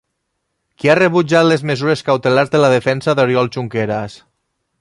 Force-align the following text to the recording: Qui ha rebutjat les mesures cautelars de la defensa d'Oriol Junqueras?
Qui 0.83 0.89
ha 0.93 0.95
rebutjat 0.99 1.45
les 1.49 1.65
mesures 1.71 2.03
cautelars 2.09 2.51
de 2.57 2.65
la 2.65 2.73
defensa 2.75 3.19
d'Oriol 3.21 3.55
Junqueras? 3.57 4.19